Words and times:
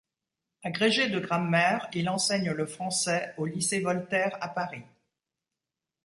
Agrégé 0.63 1.09
de 1.11 1.19
grammaire, 1.19 1.87
il 1.93 2.09
enseigne 2.09 2.49
le 2.53 2.65
français 2.65 3.35
au 3.37 3.45
lycée 3.45 3.81
Voltaire 3.81 4.35
à 4.41 4.49
Paris. 4.49 4.81